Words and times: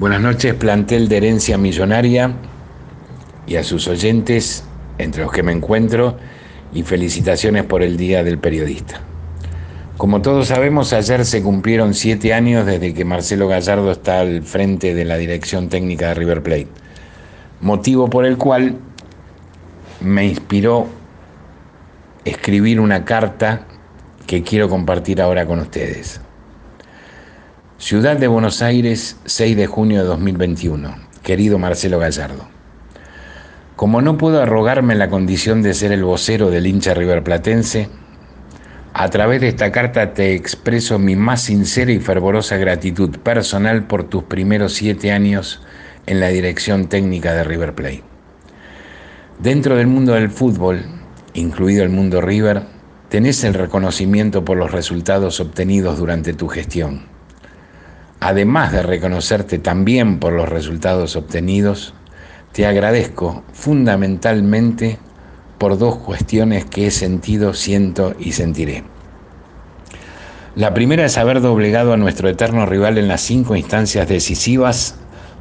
Buenas 0.00 0.22
noches, 0.22 0.54
plantel 0.54 1.10
de 1.10 1.18
herencia 1.18 1.58
millonaria 1.58 2.32
y 3.46 3.56
a 3.56 3.62
sus 3.62 3.86
oyentes, 3.86 4.64
entre 4.96 5.22
los 5.24 5.30
que 5.30 5.42
me 5.42 5.52
encuentro, 5.52 6.16
y 6.72 6.84
felicitaciones 6.84 7.64
por 7.64 7.82
el 7.82 7.98
Día 7.98 8.24
del 8.24 8.38
Periodista. 8.38 9.02
Como 9.98 10.22
todos 10.22 10.46
sabemos, 10.46 10.94
ayer 10.94 11.26
se 11.26 11.42
cumplieron 11.42 11.92
siete 11.92 12.32
años 12.32 12.64
desde 12.64 12.94
que 12.94 13.04
Marcelo 13.04 13.46
Gallardo 13.46 13.92
está 13.92 14.20
al 14.20 14.42
frente 14.42 14.94
de 14.94 15.04
la 15.04 15.18
dirección 15.18 15.68
técnica 15.68 16.08
de 16.08 16.14
River 16.14 16.42
Plate, 16.42 16.68
motivo 17.60 18.08
por 18.08 18.24
el 18.24 18.38
cual 18.38 18.78
me 20.00 20.24
inspiró 20.28 20.86
escribir 22.24 22.80
una 22.80 23.04
carta 23.04 23.66
que 24.26 24.42
quiero 24.42 24.70
compartir 24.70 25.20
ahora 25.20 25.44
con 25.44 25.58
ustedes. 25.58 26.22
Ciudad 27.80 28.18
de 28.18 28.28
Buenos 28.28 28.60
Aires, 28.60 29.16
6 29.24 29.56
de 29.56 29.66
junio 29.66 30.02
de 30.02 30.04
2021. 30.06 30.96
Querido 31.22 31.58
Marcelo 31.58 31.98
Gallardo. 31.98 32.46
Como 33.74 34.02
no 34.02 34.18
puedo 34.18 34.42
arrogarme 34.42 34.94
la 34.94 35.08
condición 35.08 35.62
de 35.62 35.72
ser 35.72 35.90
el 35.90 36.04
vocero 36.04 36.50
del 36.50 36.66
hincha 36.66 36.92
riverplatense, 36.92 37.88
a 38.92 39.08
través 39.08 39.40
de 39.40 39.48
esta 39.48 39.72
carta 39.72 40.12
te 40.12 40.34
expreso 40.34 40.98
mi 40.98 41.16
más 41.16 41.40
sincera 41.40 41.90
y 41.90 42.00
fervorosa 42.00 42.58
gratitud 42.58 43.16
personal 43.20 43.86
por 43.86 44.04
tus 44.04 44.24
primeros 44.24 44.74
siete 44.74 45.10
años 45.10 45.62
en 46.04 46.20
la 46.20 46.28
dirección 46.28 46.86
técnica 46.86 47.32
de 47.32 47.44
River 47.44 47.74
Plate. 47.74 48.04
Dentro 49.38 49.76
del 49.76 49.86
mundo 49.86 50.12
del 50.12 50.28
fútbol, 50.28 50.84
incluido 51.32 51.82
el 51.82 51.88
mundo 51.88 52.20
River, 52.20 52.60
tenés 53.08 53.42
el 53.42 53.54
reconocimiento 53.54 54.44
por 54.44 54.58
los 54.58 54.70
resultados 54.70 55.40
obtenidos 55.40 55.98
durante 55.98 56.34
tu 56.34 56.46
gestión 56.46 57.09
además 58.20 58.72
de 58.72 58.82
reconocerte 58.82 59.58
también 59.58 60.18
por 60.18 60.32
los 60.32 60.48
resultados 60.48 61.16
obtenidos, 61.16 61.94
te 62.52 62.66
agradezco 62.66 63.42
fundamentalmente 63.52 64.98
por 65.58 65.78
dos 65.78 65.96
cuestiones 65.96 66.64
que 66.64 66.86
he 66.86 66.90
sentido, 66.90 67.54
siento 67.54 68.14
y 68.18 68.32
sentiré. 68.32 68.84
La 70.56 70.74
primera 70.74 71.04
es 71.04 71.16
haber 71.16 71.40
doblegado 71.40 71.92
a 71.92 71.96
nuestro 71.96 72.28
eterno 72.28 72.66
rival 72.66 72.98
en 72.98 73.08
las 73.08 73.20
cinco 73.20 73.56
instancias 73.56 74.08
decisivas 74.08 74.96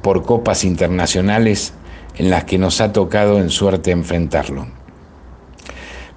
por 0.00 0.22
copas 0.22 0.64
internacionales 0.64 1.74
en 2.16 2.30
las 2.30 2.44
que 2.44 2.58
nos 2.58 2.80
ha 2.80 2.92
tocado 2.92 3.38
en 3.38 3.50
suerte 3.50 3.90
enfrentarlo. 3.90 4.66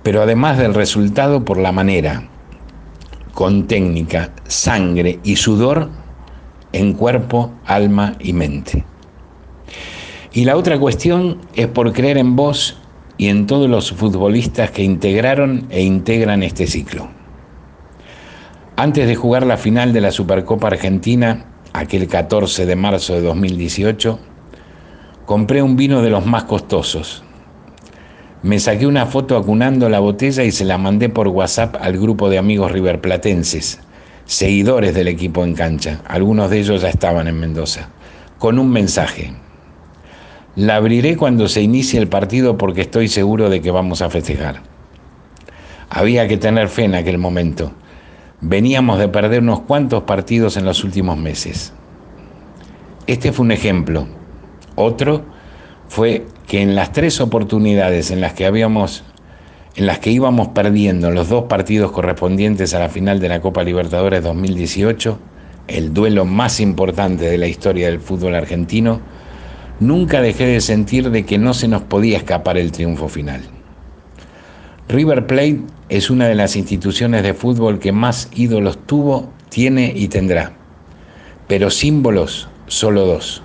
Pero 0.03 0.21
además 0.21 0.57
del 0.57 0.73
resultado 0.73 1.43
por 1.45 1.57
la 1.57 1.71
manera, 1.71 2.27
con 3.33 3.67
técnica, 3.67 4.31
sangre 4.47 5.19
y 5.23 5.37
sudor, 5.37 5.89
en 6.75 6.91
cuerpo, 6.93 7.51
alma 7.65 8.17
y 8.19 8.33
mente. 8.33 8.83
Y 10.33 10.43
la 10.43 10.57
otra 10.57 10.77
cuestión 10.77 11.39
es 11.55 11.67
por 11.67 11.93
creer 11.93 12.17
en 12.17 12.35
vos 12.35 12.77
y 13.17 13.29
en 13.29 13.47
todos 13.47 13.69
los 13.69 13.93
futbolistas 13.93 14.71
que 14.71 14.83
integraron 14.83 15.67
e 15.69 15.81
integran 15.83 16.43
este 16.43 16.67
ciclo. 16.67 17.07
Antes 18.75 19.07
de 19.07 19.15
jugar 19.15 19.45
la 19.45 19.55
final 19.55 19.93
de 19.93 20.01
la 20.01 20.11
Supercopa 20.11 20.67
Argentina, 20.67 21.45
aquel 21.71 22.09
14 22.09 22.65
de 22.65 22.75
marzo 22.75 23.13
de 23.13 23.21
2018, 23.21 24.19
compré 25.25 25.61
un 25.61 25.77
vino 25.77 26.01
de 26.01 26.09
los 26.09 26.25
más 26.25 26.43
costosos. 26.43 27.23
Me 28.43 28.59
saqué 28.59 28.85
una 28.85 29.05
foto 29.05 29.37
acunando 29.37 29.87
la 29.87 29.99
botella 29.99 30.43
y 30.43 30.51
se 30.51 30.65
la 30.65 30.77
mandé 30.77 31.07
por 31.07 31.29
WhatsApp 31.29 31.77
al 31.79 31.97
grupo 31.97 32.29
de 32.29 32.37
amigos 32.37 32.73
riverplatenses, 32.73 33.79
seguidores 34.25 34.93
del 34.93 35.07
equipo 35.07 35.43
en 35.43 35.53
cancha, 35.53 36.01
algunos 36.07 36.49
de 36.49 36.59
ellos 36.59 36.81
ya 36.81 36.89
estaban 36.89 37.27
en 37.27 37.39
Mendoza, 37.39 37.89
con 38.39 38.59
un 38.59 38.69
mensaje. 38.71 39.33
La 40.55 40.77
abriré 40.77 41.17
cuando 41.17 41.47
se 41.47 41.61
inicie 41.61 41.99
el 41.99 42.07
partido 42.07 42.57
porque 42.57 42.81
estoy 42.81 43.07
seguro 43.07 43.49
de 43.49 43.61
que 43.61 43.71
vamos 43.71 44.01
a 44.01 44.09
festejar. 44.09 44.61
Había 45.89 46.27
que 46.27 46.37
tener 46.37 46.69
fe 46.69 46.85
en 46.85 46.95
aquel 46.95 47.17
momento. 47.17 47.73
Veníamos 48.41 48.99
de 48.99 49.07
perder 49.07 49.41
unos 49.41 49.61
cuantos 49.61 50.03
partidos 50.03 50.57
en 50.57 50.65
los 50.65 50.83
últimos 50.83 51.17
meses. 51.17 51.73
Este 53.07 53.31
fue 53.31 53.45
un 53.45 53.51
ejemplo. 53.51 54.07
Otro 54.75 55.23
fue 55.87 56.25
que 56.47 56.61
en 56.61 56.75
las 56.75 56.91
tres 56.91 57.21
oportunidades 57.21 58.11
en 58.11 58.21
las 58.21 58.33
que 58.33 58.45
habíamos 58.45 59.03
en 59.75 59.87
las 59.87 59.99
que 59.99 60.09
íbamos 60.09 60.49
perdiendo 60.49 61.11
los 61.11 61.27
dos 61.27 61.45
partidos 61.45 61.91
correspondientes 61.91 62.73
a 62.73 62.79
la 62.79 62.89
final 62.89 63.19
de 63.19 63.27
la 63.27 63.41
Copa 63.41 63.63
Libertadores 63.63 64.23
2018, 64.23 65.19
el 65.67 65.93
duelo 65.93 66.23
más 66.23 66.61
importante 66.61 67.25
de 67.25 67.37
la 67.37 67.47
historia 67.47 67.87
del 67.87 67.99
fútbol 67.99 68.35
argentino, 68.35 69.01
nunca 69.81 70.21
dejé 70.21 70.45
de 70.45 70.61
sentir 70.61 71.11
de 71.11 71.25
que 71.25 71.37
no 71.37 71.53
se 71.53 71.67
nos 71.67 71.81
podía 71.81 72.17
escapar 72.17 72.57
el 72.57 72.71
triunfo 72.71 73.09
final. 73.09 73.41
River 74.87 75.27
Plate 75.27 75.61
es 75.89 76.09
una 76.09 76.27
de 76.27 76.35
las 76.35 76.55
instituciones 76.55 77.23
de 77.23 77.33
fútbol 77.33 77.79
que 77.79 77.91
más 77.91 78.29
ídolos 78.33 78.77
tuvo, 78.85 79.29
tiene 79.49 79.91
y 79.93 80.07
tendrá, 80.07 80.53
pero 81.47 81.69
símbolos 81.69 82.47
solo 82.67 83.05
dos, 83.05 83.43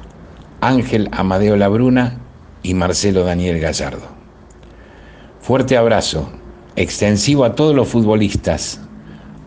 Ángel 0.61 1.09
Amadeo 1.11 1.57
Labruna 1.57 2.19
y 2.63 2.75
Marcelo 2.75 3.25
Daniel 3.25 3.59
Gallardo. 3.59 4.20
Fuerte 5.51 5.77
abrazo, 5.77 6.31
extensivo 6.77 7.45
a 7.45 7.57
todos 7.57 7.75
los 7.75 7.89
futbolistas, 7.89 8.81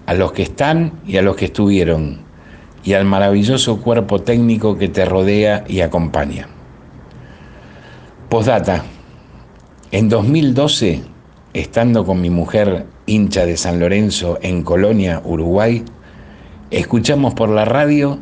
a 0.05 0.13
los 0.13 0.33
que 0.33 0.43
están 0.43 0.99
y 1.07 1.15
a 1.15 1.21
los 1.21 1.37
que 1.37 1.45
estuvieron, 1.45 2.19
y 2.83 2.91
al 2.91 3.05
maravilloso 3.05 3.79
cuerpo 3.79 4.21
técnico 4.21 4.77
que 4.77 4.89
te 4.89 5.05
rodea 5.05 5.63
y 5.65 5.79
acompaña. 5.79 6.49
Postdata, 8.27 8.83
en 9.93 10.09
2012, 10.09 11.03
estando 11.53 12.03
con 12.03 12.19
mi 12.19 12.29
mujer 12.29 12.85
hincha 13.05 13.45
de 13.45 13.55
San 13.55 13.79
Lorenzo 13.79 14.39
en 14.41 14.63
Colonia, 14.63 15.21
Uruguay, 15.23 15.85
escuchamos 16.69 17.33
por 17.33 17.47
la 17.47 17.63
radio 17.63 18.19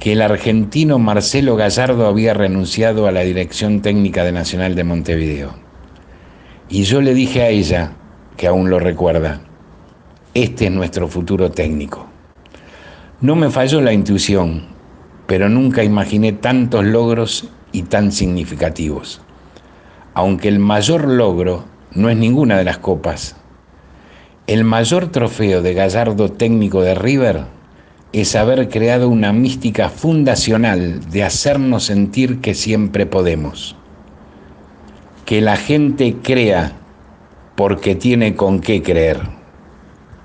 que 0.00 0.14
el 0.14 0.20
argentino 0.20 0.98
Marcelo 0.98 1.54
Gallardo 1.54 2.08
había 2.08 2.34
renunciado 2.34 3.06
a 3.06 3.12
la 3.12 3.20
dirección 3.20 3.82
técnica 3.82 4.24
de 4.24 4.32
Nacional 4.32 4.74
de 4.74 4.82
Montevideo. 4.82 5.71
Y 6.74 6.84
yo 6.84 7.02
le 7.02 7.12
dije 7.12 7.42
a 7.42 7.50
ella, 7.50 7.92
que 8.38 8.46
aún 8.46 8.70
lo 8.70 8.78
recuerda, 8.78 9.42
este 10.32 10.64
es 10.64 10.72
nuestro 10.72 11.06
futuro 11.06 11.50
técnico. 11.50 12.06
No 13.20 13.36
me 13.36 13.50
falló 13.50 13.82
la 13.82 13.92
intuición, 13.92 14.62
pero 15.26 15.50
nunca 15.50 15.84
imaginé 15.84 16.32
tantos 16.32 16.82
logros 16.86 17.46
y 17.72 17.82
tan 17.82 18.10
significativos. 18.10 19.20
Aunque 20.14 20.48
el 20.48 20.60
mayor 20.60 21.06
logro 21.08 21.66
no 21.94 22.08
es 22.08 22.16
ninguna 22.16 22.56
de 22.56 22.64
las 22.64 22.78
copas, 22.78 23.36
el 24.46 24.64
mayor 24.64 25.08
trofeo 25.08 25.60
de 25.60 25.74
Gallardo 25.74 26.32
técnico 26.32 26.80
de 26.80 26.94
River 26.94 27.42
es 28.14 28.34
haber 28.34 28.70
creado 28.70 29.10
una 29.10 29.34
mística 29.34 29.90
fundacional 29.90 31.10
de 31.10 31.22
hacernos 31.22 31.84
sentir 31.84 32.40
que 32.40 32.54
siempre 32.54 33.04
podemos 33.04 33.76
que 35.32 35.40
la 35.40 35.56
gente 35.56 36.16
crea 36.22 36.72
porque 37.56 37.94
tiene 37.94 38.34
con 38.34 38.60
qué 38.60 38.82
creer. 38.82 39.41